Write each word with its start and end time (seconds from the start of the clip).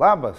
Labas, 0.00 0.38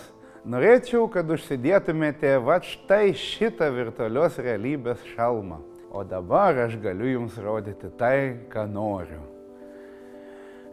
norėčiau, 0.50 1.06
kad 1.14 1.30
užsidėtumėte 1.30 2.32
va 2.42 2.58
štai 2.66 3.14
šitą 3.14 3.68
virtualios 3.76 4.40
realybės 4.42 5.04
šalmą. 5.14 5.60
O 5.94 6.02
dabar 6.02 6.58
aš 6.66 6.80
galiu 6.82 7.12
jums 7.12 7.38
rodyti 7.38 7.92
tai, 8.00 8.50
ką 8.50 8.66
noriu. 8.66 9.22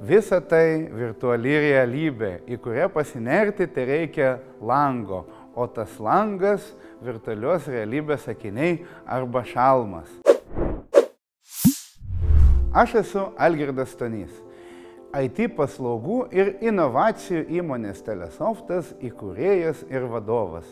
Visa 0.00 0.38
tai 0.40 0.88
virtuali 0.88 1.58
realybė, 1.60 2.38
į 2.48 2.56
kurią 2.64 2.88
pasinerti 2.88 3.68
tai 3.68 3.84
reikia 3.84 4.30
lango, 4.64 5.26
o 5.52 5.66
tas 5.68 5.98
langas 6.00 6.64
virtualios 7.04 7.68
realybės 7.68 8.24
akiniai 8.32 8.78
arba 9.04 9.44
šalmas. 9.44 10.08
Aš 12.72 13.02
esu 13.02 13.28
Algirdas 13.36 13.92
Stonys. 13.92 14.32
IT 15.10 15.48
paslaugų 15.56 16.20
ir 16.30 16.52
inovacijų 16.62 17.42
įmonės 17.58 18.04
Telesoftas 18.06 18.92
įkūrėjas 19.02 19.82
ir 19.90 20.06
vadovas. 20.06 20.68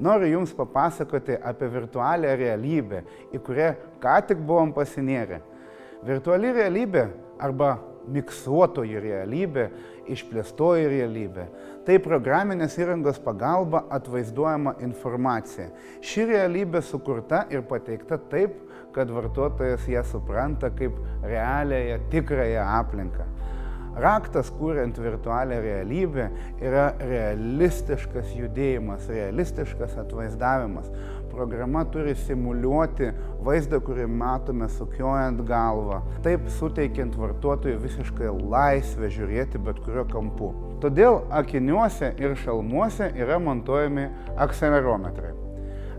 Noriu 0.00 0.30
Jums 0.38 0.54
papasakoti 0.56 1.36
apie 1.36 1.68
virtualią 1.74 2.32
realybę, 2.40 3.02
į 3.36 3.40
kurią 3.44 3.68
ką 4.00 4.14
tik 4.30 4.40
buvom 4.48 4.72
pasinėrę. 4.72 5.42
Virtuali 6.08 6.54
realybė 6.56 7.04
arba 7.42 7.76
miksuotoji 8.08 8.98
realybė, 8.98 9.68
išplėstoji 10.10 10.88
realybė. 10.90 11.46
Tai 11.86 11.98
programinės 12.02 12.78
įrangos 12.80 13.20
pagalba 13.22 13.84
atvaizduojama 13.92 14.78
informacija. 14.82 15.68
Ši 16.00 16.26
realybė 16.32 16.82
sukurta 16.82 17.44
ir 17.52 17.62
pateikta 17.68 18.18
taip, 18.32 18.56
kad 18.92 19.10
vartotojas 19.12 19.84
ją 19.88 20.02
supranta 20.04 20.72
kaip 20.74 20.96
realiąją, 21.24 22.00
tikrąją 22.12 22.66
aplinką. 22.80 23.28
Raktas, 23.96 24.50
kuriant 24.56 24.96
virtualią 24.98 25.58
realybę, 25.60 26.28
yra 26.64 26.86
realistiškas 27.00 28.30
judėjimas, 28.38 29.04
realistiškas 29.12 29.98
atvaizdavimas. 30.00 30.88
Programa 31.32 31.84
turi 31.88 32.14
simuliuoti 32.16 33.10
vaizdą, 33.44 33.80
kurį 33.84 34.06
matome 34.08 34.68
sukiojant 34.72 35.44
galvą, 35.48 36.02
taip 36.24 36.48
suteikiant 36.56 37.16
vartotojui 37.20 37.78
visiškai 37.84 38.32
laisvę 38.40 39.12
žiūrėti 39.12 39.60
bet 39.64 39.80
kuriuo 39.84 40.08
kampu. 40.12 40.52
Todėl 40.84 41.22
akiniuose 41.42 42.14
ir 42.20 42.36
šalmuose 42.44 43.12
yra 43.16 43.40
montuojami 43.40 44.08
akcelerometrai. 44.40 45.41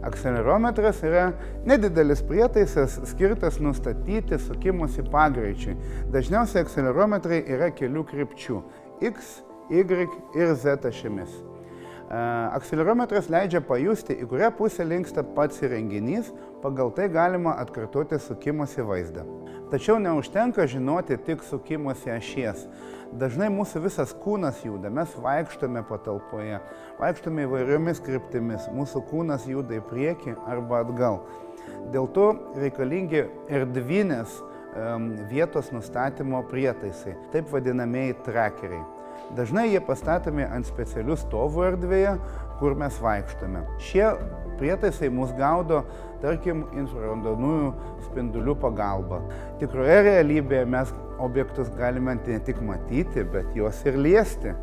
Akcelerometras 0.04 1.00
yra 1.08 1.30
nedidelis 1.66 2.22
prietaisas 2.28 2.98
skirtas 3.08 3.60
nustatyti 3.64 4.40
sukimusi 4.40 5.06
pagreičiui. 5.12 5.78
Dažniausiai 6.12 6.66
akcelerometrai 6.66 7.40
yra 7.56 7.72
kelių 7.72 8.04
krypčių- 8.12 8.60
X, 9.14 9.42
Y 9.72 10.08
ir 10.36 10.56
Z 10.56 10.86
ašimis. 10.90 11.32
Akcelerometras 12.14 13.30
leidžia 13.32 13.62
pajusti, 13.66 14.14
į 14.14 14.28
kurią 14.30 14.52
pusę 14.58 14.84
linksta 14.86 15.24
pats 15.24 15.64
įrenginys, 15.64 16.30
pagal 16.62 16.92
tai 16.94 17.08
galima 17.10 17.56
atkartoti 17.58 18.20
sukimosi 18.20 18.84
vaizdą. 18.86 19.24
Tačiau 19.74 19.98
neužtenka 19.98 20.68
žinoti 20.70 21.16
tik 21.18 21.42
sukimosi 21.42 22.12
ašies. 22.14 22.68
Dažnai 23.18 23.48
mūsų 23.50 23.80
visas 23.88 24.12
kūnas 24.22 24.60
juda, 24.62 24.92
mes 24.94 25.16
vaikštome 25.18 25.82
patalpoje, 25.90 26.60
vaikštome 27.00 27.48
įvairiomis 27.48 28.04
kryptimis, 28.06 28.68
mūsų 28.70 29.02
kūnas 29.10 29.48
juda 29.50 29.80
į 29.80 29.82
priekį 29.90 30.36
arba 30.46 30.84
atgal. 30.84 31.24
Dėl 31.90 32.06
to 32.14 32.28
reikalingi 32.54 33.24
erdvinės 33.50 34.38
vietos 35.34 35.74
nustatymo 35.74 36.44
prietaisai, 36.54 37.16
taip 37.34 37.50
vadinamieji 37.50 38.20
trackeriai. 38.30 38.86
Dažnai 39.34 39.72
jie 39.72 39.82
pastatomi 39.82 40.46
ant 40.46 40.70
specialių 40.70 41.18
stovų 41.18 41.66
erdvėje, 41.72 42.14
kur 42.62 42.78
mes 42.78 43.02
vaikštame. 43.02 43.66
Šie 43.82 44.06
prietaisai 44.64 45.12
mus 45.12 45.34
gaudo, 45.36 45.84
tarkim, 46.24 46.64
infraraudonųjų 46.80 47.72
spindulių 48.08 48.56
pagalba. 48.64 49.20
Tikroje 49.60 50.00
realybėje 50.08 50.64
mes 50.72 50.94
objektus 51.24 51.72
galime 51.78 52.16
ne 52.22 52.40
tik 52.48 52.62
matyti, 52.64 53.26
bet 53.34 53.52
juos 53.58 53.82
ir 53.88 54.00
liesti. 54.00 54.56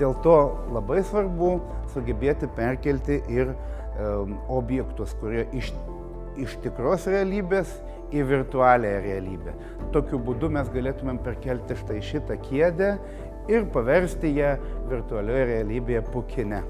Dėl 0.00 0.16
to 0.24 0.36
labai 0.72 1.02
svarbu 1.04 1.58
sugebėti 1.92 2.48
perkelti 2.56 3.20
ir 3.32 3.52
um, 3.52 4.36
objektus, 4.52 5.14
kurie 5.20 5.46
iš, 5.56 5.70
iš 6.40 6.56
tikros 6.64 7.06
realybės 7.12 7.70
į 8.14 8.24
virtualią 8.28 8.96
realybę. 9.04 9.54
Tokiu 9.94 10.20
būdu 10.22 10.50
mes 10.52 10.68
galėtumėm 10.72 11.20
perkelti 11.24 11.76
štai 11.80 12.00
šitą 12.04 12.36
kėdę 12.44 12.92
ir 13.52 13.68
paversti 13.72 14.32
ją 14.36 14.56
virtualioje 14.90 15.48
realybėje 15.52 16.04
pukinę. 16.12 16.62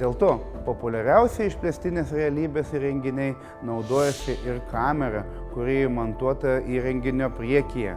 Dėl 0.00 0.16
to 0.20 0.36
populiariausiai 0.66 1.50
išplėstinės 1.50 2.12
realybės 2.16 2.72
įrenginiai 2.76 3.34
naudojasi 3.66 4.36
ir 4.46 4.60
kamera, 4.72 5.24
kuri 5.54 5.84
įmontuota 5.86 6.58
įrenginio 6.66 7.30
priekyje. 7.38 7.96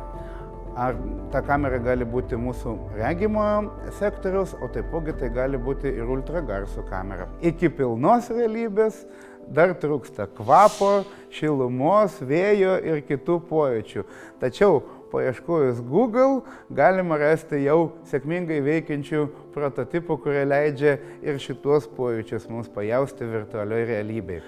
Ar 0.79 0.95
ta 1.33 1.41
kamera 1.43 1.79
gali 1.83 2.05
būti 2.07 2.37
mūsų 2.39 2.75
regimojo 2.95 3.89
sektoriaus, 3.97 4.53
o 4.61 4.69
taipogi 4.71 5.15
tai 5.19 5.31
gali 5.35 5.59
būti 5.59 5.91
ir 5.91 6.07
ultragarso 6.07 6.85
kamera. 6.87 7.27
Iki 7.43 7.73
pilnos 7.75 8.29
realybės 8.31 9.01
dar 9.49 9.73
trūksta 9.81 10.29
kvapo, 10.37 11.03
šilumos, 11.33 12.19
vėjo 12.21 12.77
ir 12.85 13.01
kitų 13.07 13.39
pojūčių. 13.49 14.05
Tačiau 14.39 14.79
paieškojus 15.11 15.81
Google 15.85 16.41
galima 16.69 17.17
rasti 17.19 17.63
jau 17.63 17.91
sėkmingai 18.09 18.59
veikiančių 18.65 19.25
prototipų, 19.53 20.17
kurie 20.23 20.45
leidžia 20.47 20.97
ir 21.25 21.39
šitos 21.41 21.87
pojūčius 21.97 22.47
mums 22.51 22.69
pajausti 22.73 23.27
virtualioje 23.29 23.89
realybėje. 23.93 24.43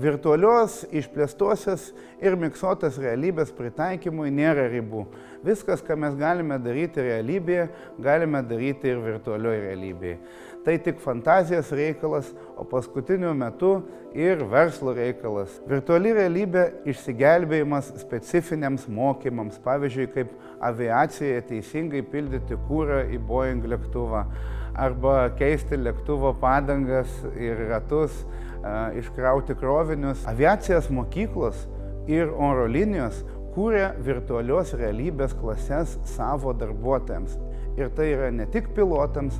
Virtualios, 0.00 0.80
išplėstosios 0.88 1.90
ir 2.24 2.38
miksuotos 2.40 2.96
realybės 3.00 3.52
pritaikymui 3.56 4.30
nėra 4.32 4.68
ribų. 4.72 5.04
Viskas, 5.44 5.80
ką 5.80 5.96
mes 5.96 6.16
galime 6.20 6.58
daryti 6.60 7.00
realybėje, 7.00 7.68
galime 8.04 8.42
daryti 8.44 8.90
ir 8.92 8.98
virtualioje 9.00 9.62
realybėje. 9.70 10.18
Tai 10.60 10.74
tik 10.84 10.98
fantazijos 11.00 11.70
reikalas, 11.72 12.28
o 12.60 12.66
paskutiniu 12.68 13.32
metu 13.32 13.78
ir 14.12 14.42
verslo 14.50 14.92
reikalas. 14.92 15.54
Virtuali 15.64 16.12
realybė 16.12 16.66
išsigelbėjimas 16.92 17.88
specifiniams 18.02 18.84
mokymams, 18.92 19.56
pavyzdžiui, 19.64 20.10
kaip 20.12 20.36
aviacijoje 20.60 21.40
teisingai 21.48 22.04
pildyti 22.12 22.60
kūrą 22.68 23.06
į 23.08 23.22
Boeing 23.24 23.64
lėktuvą 23.72 24.26
arba 24.76 25.30
keisti 25.40 25.80
lėktuvo 25.80 26.34
padangas 26.40 27.08
ir 27.40 27.64
ratus, 27.72 28.12
iškrauti 29.00 29.56
krovinius. 29.56 30.26
Aviacijos 30.28 30.92
mokyklos 30.92 31.64
ir 32.10 32.28
oro 32.28 32.68
linijos 32.68 33.24
kūrė 33.54 33.90
virtualios 34.06 34.74
realybės 34.78 35.34
klases 35.38 35.96
savo 36.14 36.54
darbuotojams. 36.56 37.36
Ir 37.78 37.90
tai 37.96 38.10
yra 38.14 38.30
ne 38.34 38.46
tik 38.50 38.70
pilotams, 38.76 39.38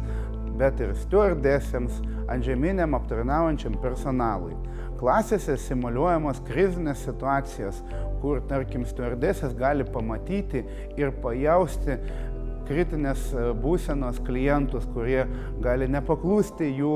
bet 0.61 0.81
ir 0.83 0.93
stewardesėms, 0.99 2.01
antžeminiam 2.31 2.95
aptarnaujančiam 2.99 3.79
personalui. 3.83 4.55
Klasėse 5.01 5.57
simuliuojamos 5.57 6.43
krizinės 6.45 7.07
situacijos, 7.07 7.79
kur, 8.21 8.43
tarkim, 8.51 8.85
stewardesės 8.85 9.55
gali 9.57 9.87
pamatyti 9.89 10.61
ir 11.01 11.15
pajausti 11.23 11.97
kritinės 12.71 13.27
e, 13.35 13.51
būsenos 13.59 14.23
klientus, 14.27 14.87
kurie 14.95 15.25
gali 15.65 15.91
nepaklūsti 15.91 16.71
jų 16.79 16.95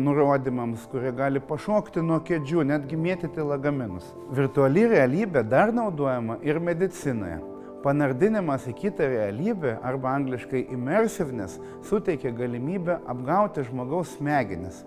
nurodymams, 0.00 0.88
kurie 0.92 1.12
gali 1.16 1.42
pašokti 1.44 2.02
nuo 2.04 2.20
kėdžių, 2.24 2.64
netgi 2.72 2.98
mėtyti 2.98 3.44
lagaminus. 3.44 4.06
Virtuali 4.32 4.86
realybė 4.90 5.44
dar 5.48 5.74
naudojama 5.74 6.38
ir 6.46 6.60
medicinoje. 6.62 7.40
Panardinimas 7.82 8.68
į 8.70 8.76
kitą 8.78 9.08
realybę 9.10 9.74
arba 9.82 10.12
angliškai 10.14 10.68
immersiveness 10.70 11.58
suteikia 11.88 12.30
galimybę 12.36 13.00
apgauti 13.10 13.64
žmogaus 13.66 14.14
smegenis. 14.20 14.84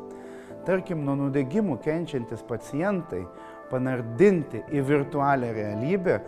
Tarkim, 0.65 1.03
nuo 1.05 1.17
nudegimų 1.19 1.75
kenčiantis 1.83 2.41
pacientai 2.47 3.25
panardinti 3.69 4.63
į 4.73 4.81
virtualią 4.87 5.51
realybę, 5.57 6.19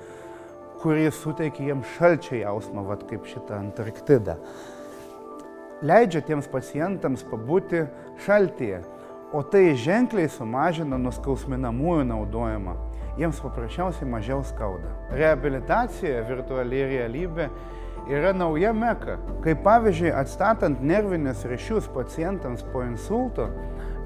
kuri 0.81 1.12
suteikia 1.12 1.71
jiems 1.71 1.94
šalčio 1.97 2.41
jausmą, 2.41 2.83
vad 2.88 3.06
kaip 3.09 3.25
šitą 3.29 3.62
Antarktidą. 3.62 4.38
Leidžia 5.85 6.24
tiems 6.25 6.47
pacientams 6.50 7.25
pabūti 7.27 7.85
šaltyje, 8.25 8.81
o 9.33 9.44
tai 9.45 9.75
ženkliai 9.77 10.29
sumažina 10.31 10.97
nuskausminamųjų 11.01 12.06
naudojimą 12.09 12.77
jiems 13.18 13.39
paprasčiausiai 13.41 14.09
mažiau 14.09 14.44
skauda. 14.45 14.91
Rehabilitacija, 15.18 16.21
virtuali 16.29 16.83
realybė 16.91 17.50
yra 18.13 18.33
nauja 18.35 18.73
meka. 18.77 19.18
Kaip 19.45 19.63
pavyzdžiui, 19.65 20.12
atstatant 20.15 20.83
nervinius 20.85 21.44
ryšius 21.50 21.89
pacientams 21.95 22.63
po 22.71 22.83
insulto, 22.85 23.50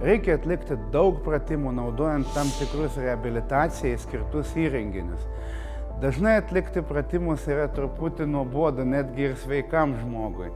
reikia 0.01 0.38
atlikti 0.39 0.79
daug 0.94 1.19
pratimų 1.25 1.75
naudojant 1.81 2.31
tam 2.35 2.50
tikrus 2.57 2.97
rehabilitacijai 3.01 4.00
skirtus 4.01 4.56
įrenginius. 4.57 5.27
Dažnai 6.01 6.39
atlikti 6.39 6.81
pratimus 6.81 7.44
yra 7.45 7.68
truputį 7.69 8.25
nuobodu 8.25 8.81
netgi 8.89 9.27
ir 9.27 9.36
sveikam 9.38 9.92
žmogui. 10.00 10.48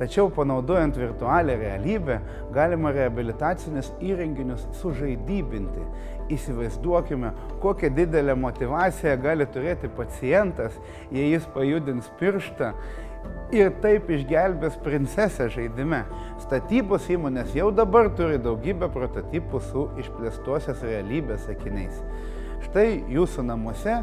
Tačiau 0.00 0.26
panaudojant 0.34 0.96
virtualią 0.98 1.54
realybę 1.60 2.16
galima 2.50 2.90
rehabilitacinius 2.90 3.92
įrenginius 4.02 4.64
sužaidybinti. 4.80 5.84
Įsivaizduokime, 6.34 7.30
kokią 7.62 7.92
didelę 7.94 8.34
motivaciją 8.34 9.14
gali 9.22 9.46
turėti 9.54 9.92
pacientas, 9.94 10.74
jei 11.14 11.30
jis 11.30 11.46
pajudins 11.54 12.10
pirštą 12.18 12.72
ir 13.54 13.70
taip 13.84 14.10
išgelbės 14.10 14.80
princesę 14.82 15.46
žaidime. 15.52 16.02
Statybos 16.42 17.06
įmonės 17.12 17.54
jau 17.54 17.70
dabar 17.70 18.10
turi 18.18 18.42
daugybę 18.42 18.90
prototipų 18.90 19.62
su 19.70 19.86
išplėstosios 20.02 20.82
realybės 20.90 21.46
akiniais. 21.54 22.02
Štai 22.66 23.02
jūsų 23.12 23.46
namuose 23.46 24.00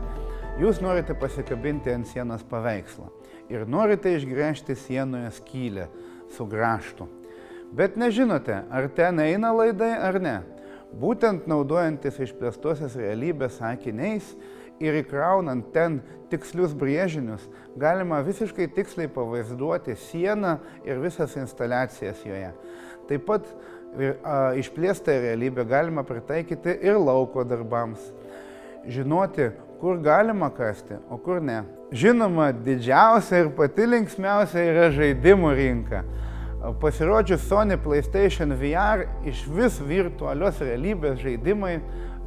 jūs 0.60 0.82
norite 0.84 1.16
pasikabinti 1.16 1.92
ant 1.94 2.08
sienos 2.08 2.44
paveikslą 2.48 3.08
ir 3.50 3.66
norite 3.68 4.12
išgręžti 4.14 4.76
sienoje 4.76 5.32
skylę 5.40 5.88
su 6.36 6.46
graštu. 6.46 7.08
Bet 7.72 7.98
nežinote, 7.98 8.64
ar 8.70 8.88
ten 8.96 9.20
eina 9.24 9.52
laidai 9.54 9.94
ar 9.98 10.20
ne. 10.22 10.40
Būtent 10.90 11.46
naudojantis 11.50 12.18
išplėstosios 12.26 12.96
realybės 12.98 13.60
akiniais 13.62 14.34
ir 14.82 14.98
įkraunant 15.04 15.70
ten 15.74 16.00
tikslius 16.32 16.74
brėžinius, 16.78 17.46
galima 17.78 18.24
visiškai 18.26 18.68
tiksliai 18.74 19.10
pavaizduoti 19.14 19.96
sieną 20.10 20.58
ir 20.86 21.02
visas 21.02 21.36
instaliacijas 21.38 22.26
joje. 22.26 22.52
Taip 23.10 23.26
pat 23.30 23.48
išplėstą 24.60 25.16
realybę 25.24 25.66
galima 25.70 26.04
pritaikyti 26.06 26.76
ir 26.86 26.98
lauko 27.02 27.46
darbams. 27.46 28.02
Žinoti, 28.90 29.50
kur 29.80 29.98
galima 29.98 30.50
kasti, 30.50 30.94
o 31.10 31.18
kur 31.18 31.42
ne. 31.42 31.64
Žinoma, 31.92 32.52
didžiausia 32.66 33.46
ir 33.46 33.54
pati 33.58 33.88
linksmiausia 33.90 34.66
yra 34.72 34.90
žaidimų 34.94 35.54
rinka. 35.58 36.04
Pasirodžius 36.82 37.46
Sony 37.48 37.78
PlayStation 37.80 38.52
VR 38.60 39.06
iš 39.28 39.46
vis 39.48 39.80
virtualios 39.80 40.60
realybės 40.60 41.22
žaidimai 41.24 41.78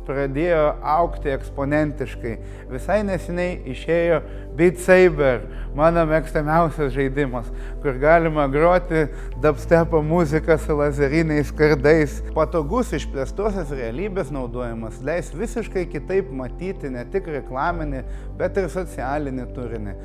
pradėjo 0.07 0.63
aukti 0.95 1.33
eksponentiškai. 1.33 2.33
Visai 2.73 3.01
neseniai 3.07 3.61
išėjo 3.73 4.19
Beat 4.57 4.81
Saber, 4.85 5.47
mano 5.77 6.05
mėgstamiausias 6.09 6.93
žaidimas, 6.95 7.49
kur 7.85 7.97
galima 8.03 8.49
groti 8.53 9.07
dubstepo 9.43 10.03
muziką 10.05 10.59
su 10.61 10.77
lazeriniais 10.79 11.53
kardais. 11.57 12.19
Patogus 12.37 12.93
išplėstosios 12.99 13.73
realybės 13.77 14.33
naudojimas 14.35 15.01
leis 15.07 15.33
visiškai 15.37 15.87
kitaip 15.93 16.35
matyti 16.35 16.93
ne 16.93 17.07
tik 17.13 17.31
reklaminį, 17.39 18.05
bet 18.41 18.61
ir 18.61 18.69
socialinį 18.73 19.49
turinį. 19.57 19.97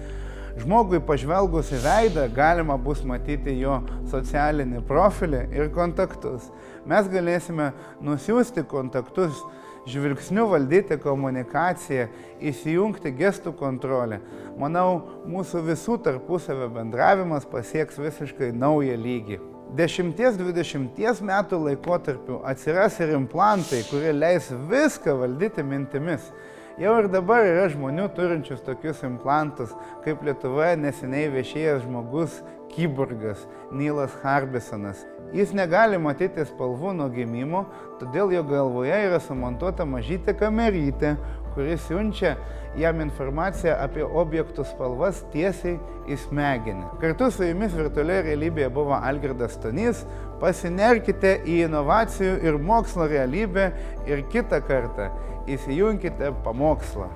Žmogui 0.57 0.97
pažvelgus 1.05 1.69
į 1.75 1.79
veidą 1.83 2.23
galima 2.33 2.79
bus 2.81 3.03
matyti 3.05 3.53
jo 3.59 3.75
socialinį 4.09 4.81
profilį 4.89 5.43
ir 5.53 5.69
kontaktus. 5.73 6.47
Mes 6.89 7.09
galėsime 7.11 7.69
nusiųsti 8.01 8.63
kontaktus 8.69 9.43
žvilgsniu 9.87 10.47
valdyti 10.51 10.97
komunikaciją, 11.01 12.07
įsijungti 12.43 13.13
gestų 13.17 13.53
kontrolę. 13.57 14.19
Manau, 14.59 15.01
mūsų 15.29 15.63
visų 15.69 15.99
tarpusavio 16.05 16.69
bendravimas 16.73 17.47
pasieks 17.49 17.99
visiškai 18.01 18.51
naują 18.55 18.97
lygį. 18.99 19.39
10-20 19.75 21.23
metų 21.27 21.59
laikotarpiu 21.65 22.39
atsiras 22.47 22.99
ir 23.03 23.11
implantai, 23.17 23.81
kurie 23.89 24.13
leis 24.15 24.47
viską 24.69 25.17
valdyti 25.19 25.63
mintimis. 25.63 26.31
Jau 26.77 26.93
ir 27.01 27.07
dabar 27.09 27.41
yra 27.41 27.65
žmonių 27.73 28.05
turinčius 28.13 28.61
tokius 28.61 29.01
implantus, 29.03 29.73
kaip 30.05 30.21
Lietuvoje 30.23 30.75
neseniai 30.77 31.31
viešėjęs 31.33 31.87
žmogus 31.87 32.37
Kyborgas 32.75 33.47
Nilas 33.73 34.13
Harbisonas. 34.21 35.01
Jis 35.35 35.51
negali 35.55 35.97
matyti 35.99 36.45
spalvų 36.47 36.93
nuo 36.95 37.09
gimimo, 37.11 37.65
todėl 37.99 38.31
jo 38.31 38.43
galvoje 38.47 38.95
yra 39.09 39.19
sumontuota 39.19 39.83
mažytė 39.87 40.37
kamerytė, 40.39 41.17
kuris 41.57 41.83
siunčia 41.89 42.35
jam 42.77 43.01
informaciją 43.01 43.75
apie 43.81 44.05
objektų 44.05 44.63
spalvas 44.69 45.23
tiesiai 45.33 45.75
į 46.07 46.19
smegenį. 46.27 46.87
Kartu 47.01 47.31
su 47.33 47.47
jumis 47.47 47.75
virtualioje 47.75 48.29
realybėje 48.29 48.71
buvo 48.73 48.95
Algirdas 48.97 49.57
Tonys. 49.63 50.05
Pasinerkite 50.39 51.39
į 51.49 51.63
inovacijų 51.65 52.35
ir 52.45 52.59
mokslo 52.61 53.09
realybę 53.09 53.71
ir 54.07 54.21
kitą 54.31 54.61
kartą 54.67 55.09
įsijunkite 55.49 56.35
pamokslą. 56.45 57.09